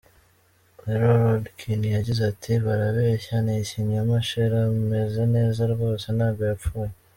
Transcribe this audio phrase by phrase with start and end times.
[0.85, 6.91] Loree Rodkin yagize ati:«Barabeshya, ni ikinyoma Cher ameze neza rwose ntago yapfuye.